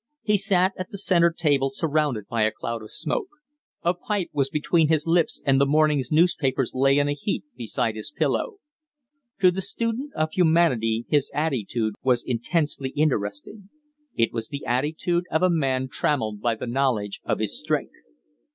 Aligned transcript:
He 0.23 0.35
sat 0.35 0.73
at 0.79 0.89
the 0.89 0.97
centre 0.97 1.31
table 1.31 1.69
surrounded 1.71 2.27
by 2.27 2.41
a 2.41 2.51
cloud 2.51 2.81
of 2.81 2.89
smoke; 2.89 3.27
a 3.83 3.93
pipe 3.93 4.29
was 4.33 4.49
between 4.49 4.87
his 4.87 5.05
lips 5.05 5.43
and 5.45 5.61
the 5.61 5.65
morning's 5.67 6.11
newspapers 6.11 6.71
lay 6.73 6.97
in 6.97 7.07
a 7.07 7.13
heap 7.13 7.45
beside 7.55 7.95
his 7.95 8.11
elbow. 8.19 8.57
To 9.41 9.51
the 9.51 9.61
student 9.61 10.11
of 10.15 10.31
humanity 10.31 11.05
his 11.07 11.29
attitude 11.35 11.93
was 12.01 12.23
intensely 12.23 12.89
interesting. 12.95 13.69
It 14.15 14.33
was 14.33 14.47
the 14.47 14.65
attitude 14.65 15.25
of 15.29 15.43
a 15.43 15.51
man 15.51 15.87
trammelled 15.87 16.41
by 16.41 16.55
the 16.55 16.65
knowledge 16.65 17.21
of 17.23 17.37
his 17.37 17.59
strength. 17.59 18.01